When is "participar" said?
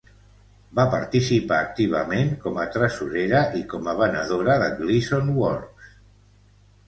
0.93-1.57